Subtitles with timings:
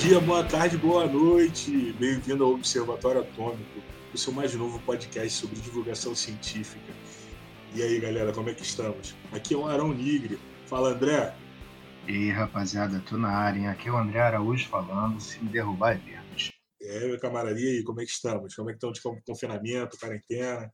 [0.00, 1.92] dia, boa tarde, boa noite.
[2.00, 3.82] Bem-vindo ao Observatório Atômico,
[4.14, 6.90] o seu mais novo podcast sobre divulgação científica.
[7.74, 9.14] E aí, galera, como é que estamos?
[9.30, 10.38] Aqui é o Arão Nigre.
[10.64, 11.34] Fala, André.
[12.08, 13.68] E aí, rapaziada, tô na área, hein?
[13.68, 16.50] Aqui é o André Araújo falando, se me derrubar é menos.
[16.80, 18.54] É, meu e aí, como é que estamos?
[18.54, 20.72] Como é que estão de confinamento, quarentena?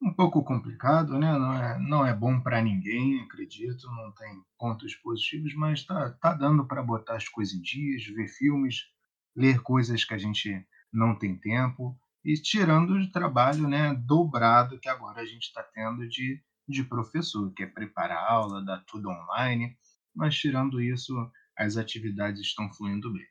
[0.00, 1.32] Um pouco complicado, né?
[1.32, 6.34] Não é, não é bom para ninguém, acredito, não tem pontos positivos, mas tá, tá
[6.34, 8.90] dando para botar as coisas em dias, ver filmes,
[9.34, 14.88] ler coisas que a gente não tem tempo e tirando o trabalho né, dobrado que
[14.88, 19.08] agora a gente está tendo de, de professor, que é preparar a aula, dar tudo
[19.08, 19.78] online,
[20.12, 21.14] mas tirando isso,
[21.56, 23.26] as atividades estão fluindo bem.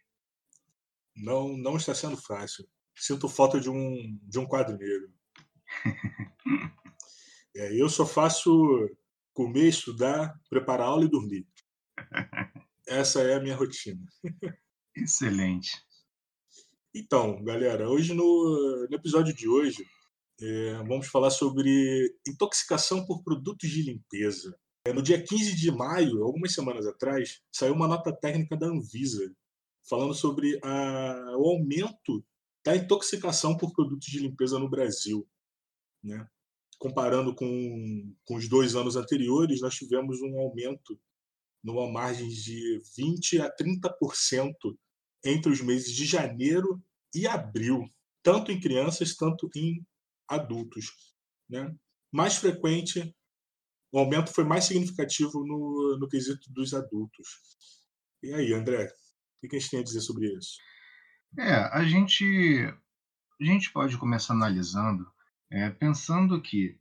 [1.13, 2.65] Não, não está sendo fácil.
[2.95, 5.13] Sinto falta de um, de um quadro negro.
[7.55, 8.89] é, eu só faço
[9.33, 11.47] comer, estudar, preparar aula e dormir.
[12.87, 14.05] Essa é a minha rotina.
[14.95, 15.71] Excelente.
[16.93, 19.85] Então, galera, hoje no, no episódio de hoje
[20.41, 24.57] é, vamos falar sobre intoxicação por produtos de limpeza.
[24.87, 29.33] É, no dia 15 de maio, algumas semanas atrás, saiu uma nota técnica da Anvisa
[29.89, 32.23] falando sobre a, o aumento
[32.65, 35.27] da intoxicação por produtos de limpeza no Brasil.
[36.05, 36.25] Né?
[36.77, 40.99] Comparando com, com os dois anos anteriores, nós tivemos um aumento
[41.63, 44.53] numa margem de 20% a 30%
[45.25, 46.79] entre os meses de janeiro
[47.13, 47.89] e abril,
[48.21, 49.83] tanto em crianças, tanto em
[50.27, 51.15] adultos.
[51.49, 51.75] Né?
[52.11, 53.15] Mais frequente,
[53.91, 57.27] o aumento foi mais significativo no, no quesito dos adultos.
[58.21, 58.87] E aí, André,
[59.43, 60.57] o que a gente tem a dizer sobre isso?
[61.39, 62.23] É, a gente,
[63.41, 65.11] a gente pode começar analisando,
[65.55, 66.77] é, pensando que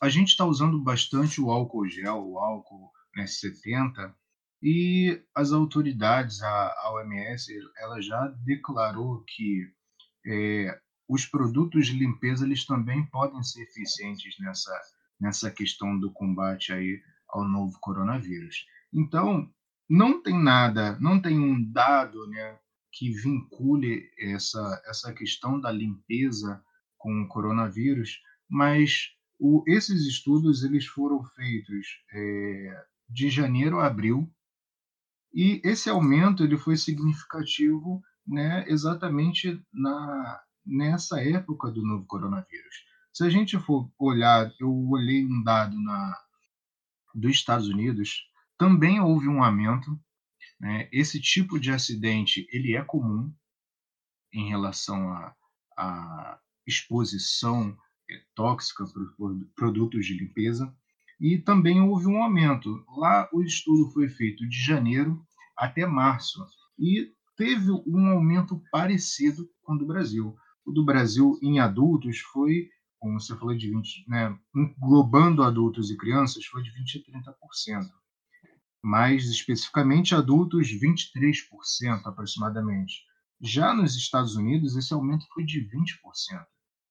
[0.00, 4.16] a gente está usando bastante o álcool gel, o álcool né, 70,
[4.62, 9.70] e as autoridades, a, a OMS, ela já declarou que
[10.26, 14.80] é, os produtos de limpeza eles também podem ser eficientes nessa,
[15.20, 18.64] nessa questão do combate aí ao novo coronavírus.
[18.90, 19.46] Então,
[19.86, 22.58] não tem nada, não tem um dado né,
[22.90, 26.64] que vincule essa, essa questão da limpeza
[27.02, 29.08] com o coronavírus, mas
[29.40, 34.32] o, esses estudos eles foram feitos é, de janeiro a abril
[35.34, 42.84] e esse aumento ele foi significativo né, exatamente na, nessa época do novo coronavírus.
[43.12, 46.16] Se a gente for olhar, eu olhei um dado na,
[47.12, 48.22] dos Estados Unidos,
[48.56, 49.98] também houve um aumento.
[50.60, 53.34] Né, esse tipo de acidente ele é comum
[54.32, 55.34] em relação à,
[55.76, 57.76] à exposição
[58.10, 58.84] eh, tóxica
[59.16, 60.74] por produtos de limpeza
[61.20, 62.84] e também houve um aumento.
[62.96, 65.24] Lá o estudo foi feito de janeiro
[65.56, 66.44] até março
[66.76, 70.34] e teve um aumento parecido com o do Brasil.
[70.64, 72.68] O do Brasil em adultos foi,
[72.98, 77.90] como você falou, de 20, né, englobando adultos e crianças, foi de 20 a 30%.
[78.82, 83.04] Mais especificamente adultos, 23% aproximadamente.
[83.40, 86.44] Já nos Estados Unidos, esse aumento foi de 20%.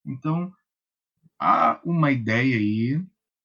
[0.06, 0.52] Então,
[1.40, 3.04] há uma ideia aí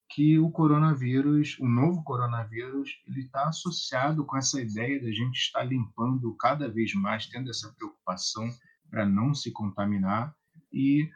[0.08, 5.64] que o coronavírus, o novo coronavírus, ele está associado com essa ideia da gente estar
[5.64, 8.48] limpando cada vez mais, tendo essa preocupação
[8.88, 10.34] para não se contaminar
[10.72, 11.10] e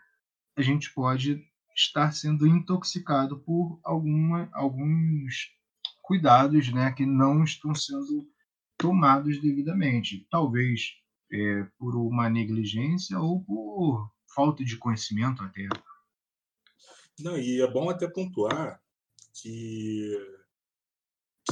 [0.56, 1.42] a gente pode
[1.76, 5.50] estar sendo intoxicado por alguma, alguns
[6.02, 8.28] cuidados né, que não estão sendo
[8.76, 10.26] tomados devidamente.
[10.30, 10.90] Talvez
[11.32, 15.68] é, por uma negligência ou por falta de conhecimento até.
[17.18, 18.80] Não, e é bom até pontuar
[19.34, 20.16] que,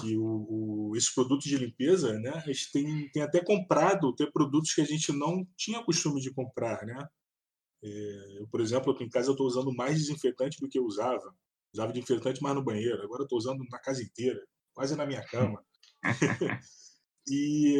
[0.00, 0.46] que o,
[0.90, 4.80] o, esses produtos de limpeza, né, a gente tem, tem até comprado, tem produtos que
[4.80, 7.08] a gente não tinha costume de comprar, né?
[7.82, 10.84] É, eu, por exemplo, aqui em casa eu estou usando mais desinfetante do que eu
[10.84, 11.34] usava.
[11.72, 14.42] Usava desinfetante mais no banheiro, agora estou usando na casa inteira,
[14.72, 15.62] quase na minha cama.
[17.28, 17.76] e,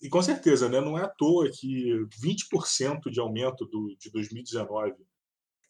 [0.00, 1.92] e com certeza, né, não é à toa que
[2.22, 4.94] 20% de aumento do, de 2019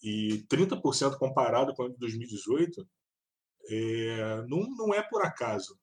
[0.03, 2.89] e 30% comparado com o de 2018,
[3.69, 5.79] é, não, não é por acaso.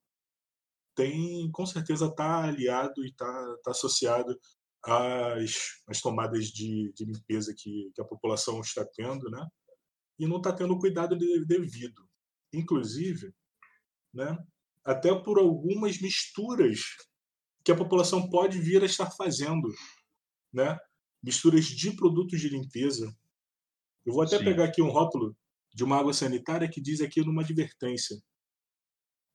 [0.96, 4.38] Tem, com certeza, está aliado e está tá associado
[4.84, 9.46] às, às tomadas de, de limpeza que, que, a população está tendo, né?
[10.18, 11.16] E não está tendo cuidado
[11.46, 12.10] devido.
[12.52, 13.32] Inclusive,
[14.14, 14.36] né?
[14.88, 16.80] até por algumas misturas
[17.68, 19.68] que a população pode vir a estar fazendo,
[20.54, 20.80] né?
[21.22, 23.14] Misturas de produtos de limpeza,
[24.06, 24.46] eu vou até Sim.
[24.46, 25.36] pegar aqui um rótulo
[25.74, 28.24] de uma água sanitária que diz aqui numa advertência.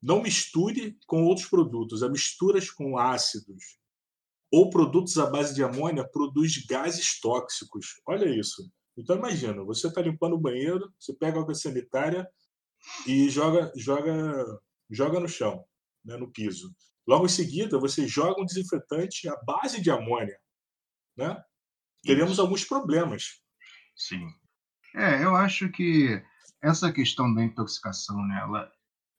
[0.00, 3.78] Não misture com outros produtos, a misturas com ácidos,
[4.50, 8.00] ou produtos à base de amônia produz gases tóxicos.
[8.06, 8.66] Olha isso.
[8.96, 12.26] Então imagina, você está limpando o banheiro, você pega água sanitária
[13.06, 14.58] e joga, joga,
[14.90, 15.62] joga no chão,
[16.02, 16.74] né, no piso.
[17.06, 20.38] Logo em seguida, você joga um desinfetante à base de amônia,
[21.16, 21.42] né?
[22.02, 22.40] Teremos Isso.
[22.40, 23.40] alguns problemas.
[23.96, 24.26] Sim.
[24.94, 26.22] É, eu acho que
[26.62, 28.70] essa questão da intoxicação, né, ela,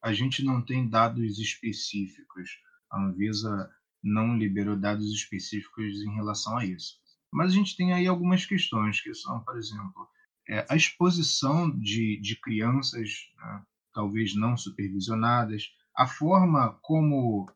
[0.02, 2.50] a gente não tem dados específicos.
[2.92, 3.70] A Anvisa
[4.02, 7.02] não liberou dados específicos em relação a isso.
[7.32, 10.08] Mas a gente tem aí algumas questões que são, por exemplo,
[10.48, 13.64] é, a exposição de, de crianças, né,
[13.94, 17.50] talvez não supervisionadas, a forma como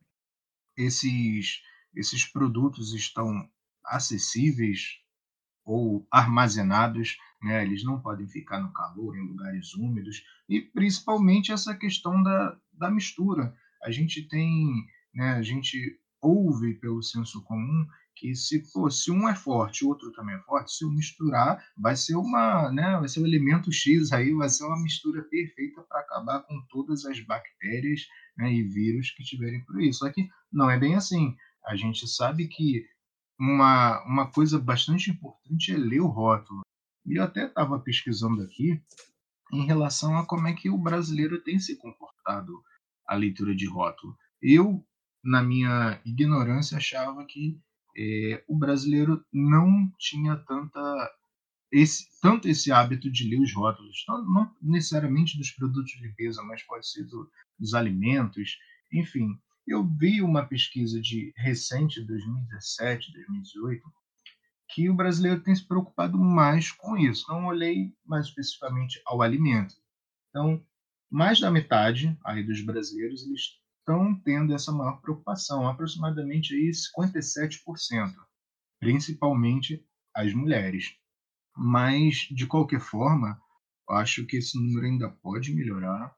[0.77, 1.63] esses,
[1.95, 3.49] esses produtos estão
[3.83, 4.99] acessíveis
[5.65, 7.63] ou armazenados, né?
[7.63, 12.89] eles não podem ficar no calor, em lugares úmidos, e principalmente essa questão da, da
[12.89, 13.53] mistura.
[13.83, 17.85] A gente tem, né, a gente ouve pelo senso comum
[18.19, 18.63] que se,
[19.11, 22.97] um é forte, o outro também é forte, se eu misturar, vai ser uma, né,
[22.97, 27.05] vai ser um elemento X aí, vai ser uma mistura perfeita para acabar com todas
[27.05, 28.01] as bactérias
[28.35, 29.93] né, e vírus que tiverem por aí.
[29.93, 31.35] Só que não é bem assim.
[31.65, 32.87] A gente sabe que
[33.39, 36.61] uma, uma coisa bastante importante é ler o rótulo.
[37.05, 38.81] E eu até estava pesquisando aqui
[39.53, 42.51] em relação a como é que o brasileiro tem se comportado
[43.07, 44.17] a leitura de rótulo.
[44.41, 44.83] Eu,
[45.23, 47.59] na minha ignorância, achava que
[47.97, 51.11] é, o brasileiro não tinha tanta
[51.71, 56.63] esse, tanto esse hábito de ler os rótulos, não, necessariamente dos produtos de limpeza, mas
[56.63, 57.29] pode ser do,
[57.59, 58.57] dos alimentos,
[58.91, 59.37] enfim.
[59.65, 63.83] Eu vi uma pesquisa de recente, 2017, 2018,
[64.69, 67.25] que o brasileiro tem se preocupado mais com isso.
[67.27, 69.75] Não olhei mais especificamente ao alimento.
[70.29, 70.63] Então,
[71.09, 78.13] mais da metade aí dos brasileiros eles estão tendo essa maior preocupação, aproximadamente aí 57%,
[78.81, 79.81] principalmente
[80.13, 80.93] as mulheres.
[81.55, 83.41] Mas, de qualquer forma,
[83.89, 86.13] acho que esse número ainda pode melhorar.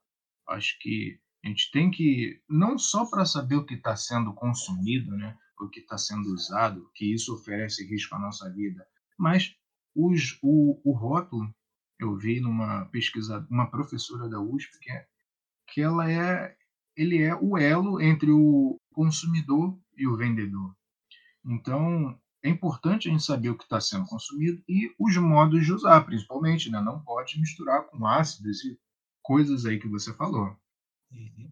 [0.47, 5.15] Acho que a gente tem que, não só para saber o que está sendo consumido,
[5.15, 8.85] né, o que está sendo usado, que isso oferece risco à nossa vida,
[9.17, 9.55] mas
[9.95, 11.53] os, o, o rótulo,
[11.99, 15.07] eu vi numa pesquisa, uma professora da USP, que, é,
[15.67, 16.57] que ela é,
[16.99, 20.75] ele é o elo entre o consumidor e o vendedor.
[21.45, 25.71] Então, é importante a gente saber o que está sendo consumido e os modos de
[25.71, 26.81] usar, principalmente, né?
[26.81, 28.77] Não pode misturar com ácidos e
[29.21, 30.53] coisas aí que você falou.
[31.11, 31.49] Uhum.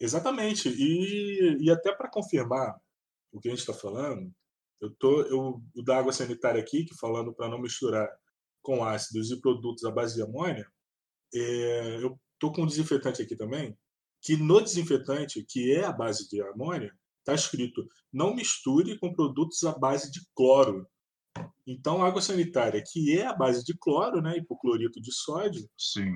[0.00, 0.68] Exatamente.
[0.68, 2.76] E, e até para confirmar
[3.30, 4.32] o que a gente está falando,
[4.80, 8.08] eu tô eu da água sanitária aqui, que falando para não misturar
[8.62, 10.66] com ácidos e produtos à base de amônia,
[11.32, 13.78] é, eu tô com um desinfetante aqui também,
[14.22, 19.62] que no desinfetante, que é a base de amônia, está escrito não misture com produtos
[19.64, 20.86] à base de cloro.
[21.66, 26.12] Então, água sanitária, que é a base de cloro, né, hipoclorito de sódio, Sim.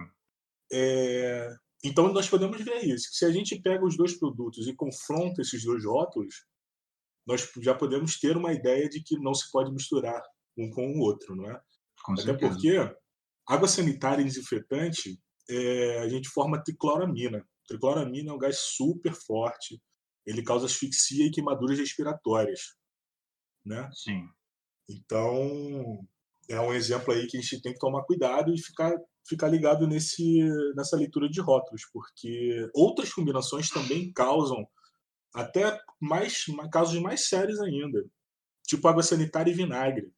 [0.72, 1.54] É...
[1.84, 3.10] Então, nós podemos ver isso.
[3.10, 6.46] Que se a gente pega os dois produtos e confronta esses dois rótulos,
[7.26, 10.22] nós já podemos ter uma ideia de que não se pode misturar
[10.56, 11.60] um com o outro, não é?
[12.02, 12.52] Com Até certeza.
[12.52, 12.96] porque
[13.46, 16.00] água sanitária e desinfetante, é...
[16.00, 17.46] a gente forma tricloramina.
[17.66, 19.80] Tricloramina é um gás super forte,
[20.26, 22.76] ele causa asfixia e queimaduras respiratórias,
[23.64, 23.90] né?
[23.92, 24.28] Sim.
[24.88, 26.06] Então,
[26.48, 28.94] é um exemplo aí que a gente tem que tomar cuidado e ficar,
[29.26, 30.40] ficar ligado nesse,
[30.76, 34.66] nessa leitura de rótulos, porque outras combinações também causam
[35.34, 38.04] até mais casos mais sérios ainda,
[38.66, 40.12] tipo água sanitária e vinagre,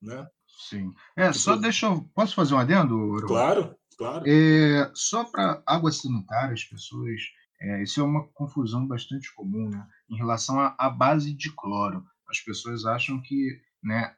[0.00, 0.26] né?
[0.68, 0.92] Sim.
[1.16, 2.04] É, tipo, só deixa eu...
[2.14, 3.16] Posso fazer um adendo?
[3.26, 4.24] Claro, claro.
[4.26, 7.20] É, só para água sanitária, as pessoas
[7.60, 9.86] é, isso é uma confusão bastante comum né?
[10.08, 12.04] em relação à, base de cloro.
[12.26, 14.14] As pessoas acham que né,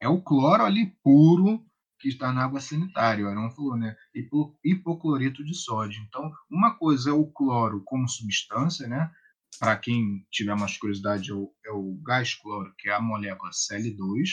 [0.00, 1.64] é o cloro ali puro
[2.00, 3.24] que está na água sanitária.
[3.24, 3.94] O Arão falou, né?
[4.14, 6.02] Hipo, hipoclorito de sódio.
[6.08, 9.10] Então, uma coisa é o cloro como substância, né?
[9.58, 13.50] Para quem tiver mais curiosidade, é o, é o gás cloro, que é a molécula
[13.50, 14.28] Cl2.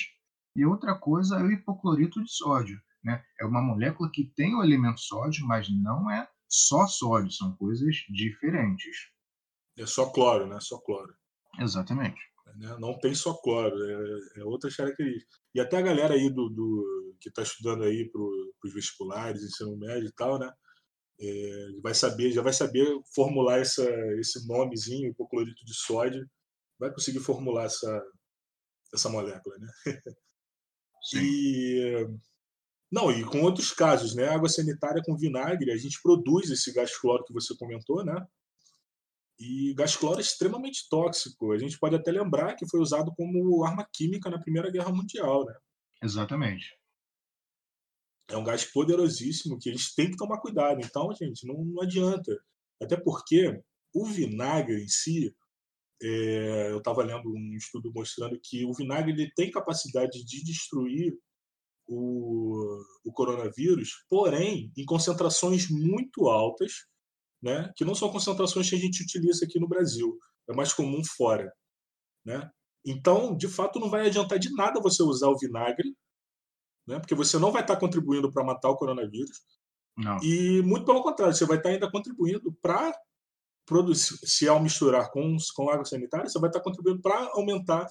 [0.55, 2.79] E outra coisa é o hipoclorito de sódio.
[3.03, 3.23] Né?
[3.39, 7.95] É uma molécula que tem o elemento sódio, mas não é só sódio, são coisas
[8.09, 9.09] diferentes.
[9.77, 10.59] É só cloro, né?
[10.59, 11.13] Só cloro.
[11.59, 12.19] Exatamente.
[12.57, 12.75] Né?
[12.79, 15.37] Não tem só cloro, é, é outras características.
[15.53, 19.77] E até a galera aí do, do que está estudando aí para os vestibulares, ensino
[19.77, 20.51] médio e tal, né?
[21.19, 23.83] É, vai saber, já vai saber formular essa,
[24.19, 26.27] esse nomezinho, hipoclorito de sódio,
[26.79, 28.03] vai conseguir formular essa,
[28.93, 29.67] essa molécula, né?
[31.09, 31.19] Sim.
[31.23, 32.07] E
[32.91, 34.29] não, e com outros casos, né?
[34.29, 38.25] Água sanitária com vinagre, a gente produz esse gás cloro que você comentou, né?
[39.39, 41.51] E gás cloro é extremamente tóxico.
[41.51, 45.45] A gente pode até lembrar que foi usado como arma química na Primeira Guerra Mundial,
[45.45, 45.53] né?
[46.01, 46.75] Exatamente.
[48.29, 50.81] É um gás poderosíssimo que a gente tem que tomar cuidado.
[50.83, 52.35] Então, gente, não, não adianta.
[52.81, 53.61] Até porque
[53.93, 55.35] o vinagre em si,
[56.01, 61.17] é, eu estava lendo um estudo mostrando que o vinagre ele tem capacidade de destruir
[61.87, 66.73] o, o coronavírus, porém em concentrações muito altas,
[67.41, 70.17] né, que não são concentrações que a gente utiliza aqui no Brasil,
[70.49, 71.51] é mais comum fora.
[72.25, 72.49] Né?
[72.85, 75.95] Então, de fato, não vai adiantar de nada você usar o vinagre,
[76.87, 79.39] né, porque você não vai estar contribuindo para matar o coronavírus.
[79.97, 80.17] Não.
[80.21, 82.93] E muito pelo contrário, você vai estar ainda contribuindo para
[83.65, 87.87] produzir, se ao misturar com, com água sanitária, você vai estar contribuindo para aumentar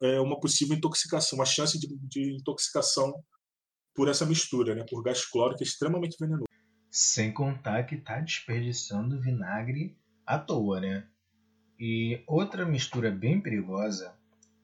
[0.00, 3.12] é, uma possível intoxicação, uma chance de, de intoxicação
[3.98, 6.46] por essa mistura, né, por gás que é extremamente venenoso.
[6.88, 11.08] Sem contar que está desperdiçando vinagre à toa, né?
[11.80, 14.16] E outra mistura bem perigosa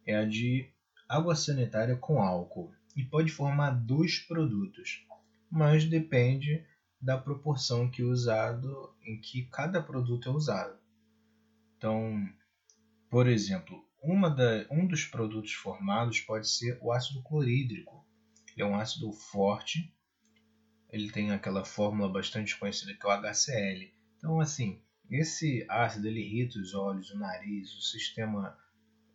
[0.06, 0.70] é a de
[1.08, 5.04] água sanitária com álcool e pode formar dois produtos,
[5.50, 6.64] mas depende
[7.00, 10.78] da proporção que é usado em que cada produto é usado.
[11.76, 12.24] Então,
[13.10, 13.84] por exemplo,
[14.30, 18.03] da, um dos produtos formados pode ser o ácido clorídrico.
[18.56, 19.92] É um ácido forte,
[20.90, 23.92] ele tem aquela fórmula bastante conhecida que é o HCl.
[24.16, 24.80] Então, assim,
[25.10, 28.56] esse ácido ele irrita os olhos, o nariz, o sistema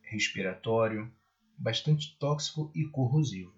[0.01, 1.12] respiratório,
[1.58, 3.53] bastante tóxico e corrosivo.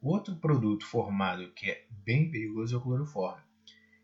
[0.00, 3.42] Outro produto formado que é bem perigoso é o cloroforme.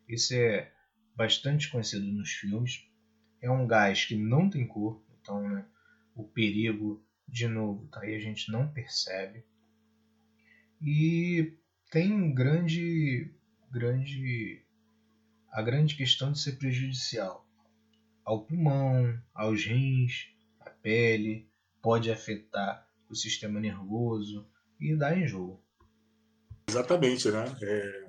[0.09, 0.73] Esse é
[1.15, 2.89] bastante conhecido nos filmes.
[3.43, 5.67] É um gás que não tem cor, então né,
[6.15, 9.45] o perigo, de novo, tá aí a gente não percebe.
[10.81, 11.57] E
[11.91, 13.35] tem grande,
[13.71, 14.65] grande,
[15.51, 17.49] a grande questão de ser prejudicial
[18.29, 20.29] ao pulmão, aos rins,
[20.61, 21.49] à pele,
[21.81, 24.47] pode afetar o sistema nervoso
[24.79, 25.65] e dar enjoo.
[26.69, 27.45] Exatamente, né?
[27.63, 28.09] É...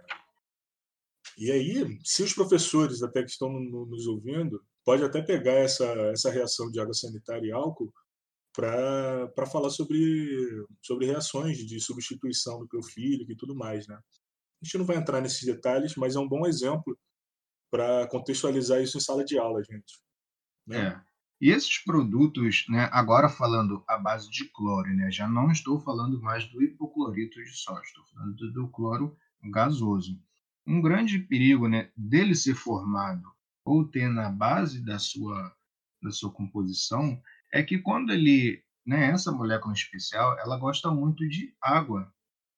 [1.37, 6.29] E aí, se os professores até que estão nos ouvindo, pode até pegar essa, essa
[6.29, 7.93] reação de água sanitária e álcool
[8.53, 13.95] para falar sobre, sobre reações de substituição do clorofílico e tudo mais, né?
[14.61, 16.97] A gente não vai entrar nesses detalhes, mas é um bom exemplo
[17.71, 20.01] para contextualizar isso em sala de aula, gente.
[20.67, 20.87] Né?
[20.87, 21.09] É.
[21.41, 26.21] E esses produtos, né, agora falando à base de cloro, né, já não estou falando
[26.21, 29.15] mais do hipoclorito de sódio, estou falando do, do cloro
[29.49, 30.21] gasoso.
[30.67, 33.23] Um grande perigo né, dele ser formado
[33.63, 35.55] ou ter na base da sua,
[36.01, 41.53] da sua composição é que quando ele, né, essa molécula especial, ela gosta muito de
[41.61, 42.13] água.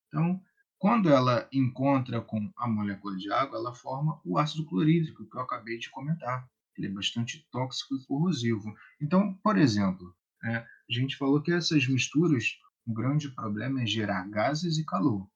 [0.08, 0.42] Então,
[0.78, 5.42] quando ela encontra com a molécula de água, ela forma o ácido clorídrico, que eu
[5.42, 8.74] acabei de comentar ele é bastante tóxico e corrosivo.
[9.00, 14.28] Então, por exemplo, né, a gente falou que essas misturas, o grande problema é gerar
[14.30, 15.30] gases e calor.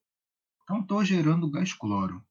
[0.64, 2.26] Então, estou gerando gás cloro.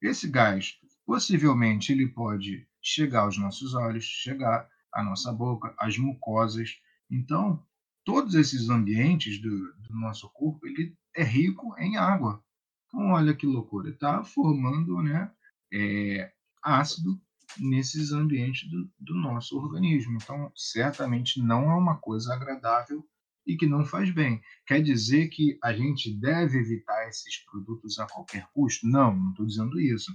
[0.00, 6.76] Esse gás, possivelmente, ele pode chegar aos nossos olhos, chegar à nossa boca, às mucosas.
[7.10, 7.64] Então,
[8.04, 12.42] todos esses ambientes do, do nosso corpo, ele é rico em água.
[12.86, 15.30] Então, olha que loucura, está formando né,
[15.72, 17.20] é, ácido
[17.58, 20.18] nesses ambientes do, do nosso organismo.
[20.20, 23.06] Então, certamente não é uma coisa agradável
[23.46, 24.42] e que não faz bem.
[24.66, 28.86] Quer dizer que a gente deve evitar esses produtos a qualquer custo?
[28.86, 30.12] Não, não estou dizendo isso.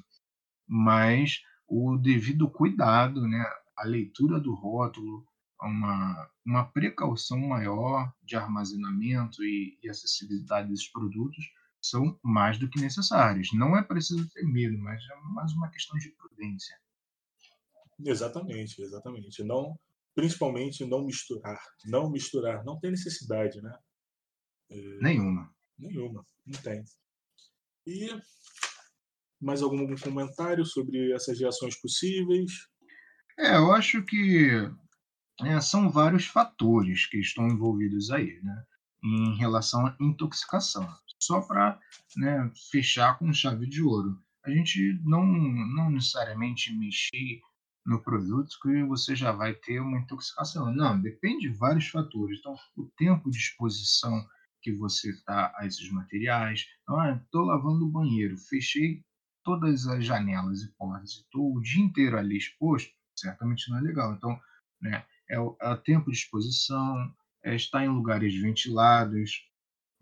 [0.68, 3.44] Mas o devido cuidado, né,
[3.84, 5.28] a leitura do rótulo,
[5.62, 11.46] uma, uma precaução maior de armazenamento e, e acessibilidade desses produtos
[11.82, 13.50] são mais do que necessários.
[13.54, 16.80] Não é preciso ter medo, mas é mais uma questão de prudência.
[18.00, 19.44] Exatamente, exatamente.
[19.44, 19.78] Não,
[20.16, 21.62] principalmente não misturar.
[21.86, 22.64] Não misturar.
[22.64, 23.78] Não tem necessidade, né?
[24.72, 24.98] É...
[25.02, 25.54] Nenhuma.
[25.78, 26.86] Nenhuma, não tem.
[27.86, 28.08] E
[29.42, 32.72] mais algum comentário sobre essas reações possíveis?
[33.38, 34.50] É, eu acho que
[35.42, 38.64] é, são vários fatores que estão envolvidos aí, né?
[39.04, 40.88] Em relação à intoxicação.
[41.20, 41.80] Só para
[42.18, 44.20] né, fechar com chave de ouro.
[44.46, 47.42] A gente não, não necessariamente mexer
[47.86, 50.74] no produto que você já vai ter uma intoxicação.
[50.74, 52.40] Não, depende de vários fatores.
[52.40, 54.26] Então, o tempo de exposição
[54.64, 56.66] que você está a esses materiais.
[56.82, 59.04] Então, estou ah, lavando o banheiro, fechei
[59.44, 64.14] todas as janelas e portas, estou o dia inteiro ali exposto, certamente não é legal.
[64.14, 64.40] Então,
[64.82, 69.44] né, é, é tempo de exposição, é estar em lugares ventilados,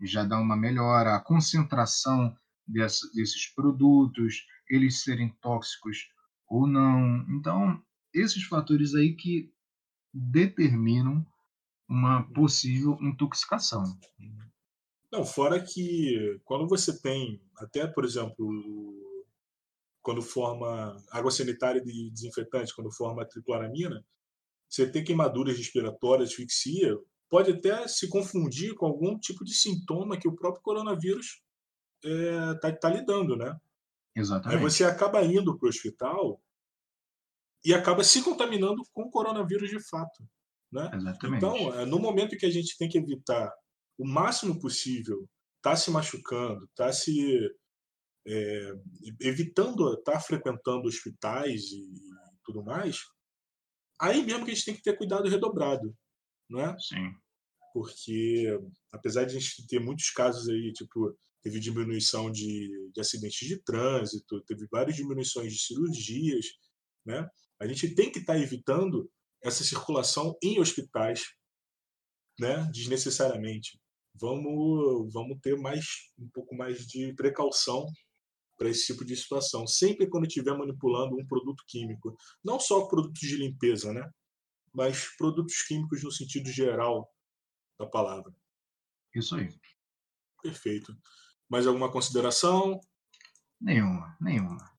[0.00, 6.08] já dá uma melhora, a concentração dessa, desses produtos, eles serem tóxicos
[6.48, 7.24] ou não.
[7.30, 9.52] Então, esses fatores aí que
[10.12, 11.24] determinam
[11.88, 13.84] uma possível intoxicação.
[15.10, 18.48] Não, fora que quando você tem, até por exemplo,
[20.02, 24.04] quando forma água sanitária de desinfetante, quando forma tricloramina,
[24.68, 26.96] você tem queimaduras respiratórias, asfixia,
[27.30, 31.42] pode até se confundir com algum tipo de sintoma que o próprio coronavírus
[32.02, 33.56] está é, tá lidando, né?
[34.14, 34.58] Exatamente.
[34.58, 36.42] Aí você acaba indo para o hospital
[37.64, 40.24] e acaba se contaminando com o coronavírus de fato.
[40.70, 40.90] Né?
[40.94, 41.36] Exatamente.
[41.36, 43.52] Então, é, no momento que a gente tem que evitar
[43.98, 45.28] o máximo possível
[45.62, 47.38] tá se machucando, tá se
[48.26, 48.72] é,
[49.20, 51.90] evitando estar tá frequentando hospitais e
[52.44, 52.98] tudo mais,
[54.00, 55.96] aí mesmo que a gente tem que ter cuidado redobrado,
[56.48, 56.76] né?
[56.78, 57.12] Sim.
[57.72, 58.46] Porque
[58.92, 63.56] apesar de a gente ter muitos casos aí, tipo, teve diminuição de, de acidentes de
[63.62, 66.46] trânsito, teve várias diminuições de cirurgias,
[67.04, 67.28] né?
[67.60, 69.10] A gente tem que estar tá evitando
[69.42, 71.22] essa circulação em hospitais,
[72.38, 72.68] né?
[72.72, 73.80] Desnecessariamente.
[74.14, 75.84] Vamos, vamos ter mais
[76.18, 77.86] um pouco mais de precaução
[78.56, 79.66] para esse tipo de situação.
[79.66, 84.10] Sempre quando estiver manipulando um produto químico, não só produtos de limpeza, né?
[84.72, 87.10] Mas produtos químicos no sentido geral
[87.78, 88.32] da palavra.
[89.14, 89.48] Isso aí.
[90.42, 90.96] Perfeito.
[91.48, 92.80] Mais alguma consideração?
[93.60, 94.71] Nenhuma, nenhuma.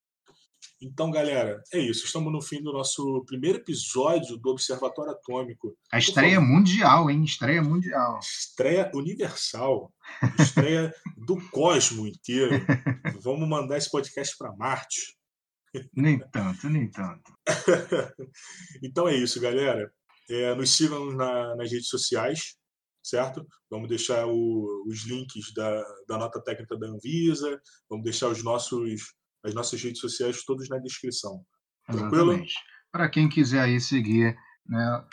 [0.86, 2.06] Então, galera, é isso.
[2.06, 5.78] Estamos no fim do nosso primeiro episódio do Observatório Atômico.
[5.90, 7.24] A estreia mundial, hein?
[7.24, 8.20] Estreia mundial.
[8.20, 9.94] Estreia universal.
[10.38, 10.94] Estreia
[11.26, 12.66] do cosmo inteiro.
[13.22, 15.18] Vamos mandar esse podcast para Marte.
[15.96, 17.32] Nem tanto, nem tanto.
[18.84, 19.90] então é isso, galera.
[20.30, 22.58] É, nos sigam na, nas redes sociais,
[23.02, 23.48] certo?
[23.70, 27.58] Vamos deixar o, os links da, da nota técnica da Anvisa,
[27.90, 29.14] vamos deixar os nossos
[29.44, 31.46] as nossas redes sociais todas na descrição.
[31.86, 32.44] Tranquilo?
[32.92, 35.06] Para quem quiser aí seguir, né,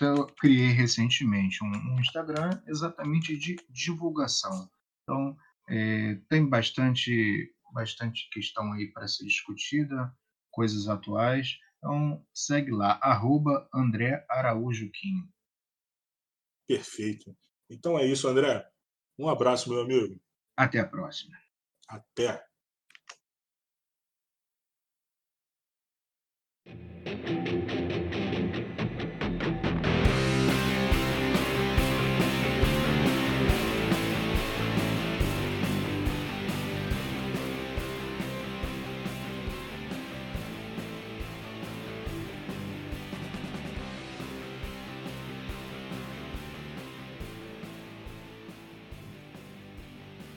[0.00, 4.68] eu criei recentemente um, um Instagram exatamente de divulgação.
[5.02, 5.36] Então,
[5.68, 10.14] é, tem bastante, bastante questão aí para ser discutida,
[10.50, 11.58] coisas atuais.
[11.78, 15.28] Então, segue lá, arroba André Araújo Kim.
[16.66, 17.36] Perfeito.
[17.68, 18.66] Então é isso, André.
[19.18, 20.20] Um abraço, meu amigo.
[20.56, 21.36] Até a próxima.
[21.88, 22.44] Até.
[27.26, 27.63] thank you.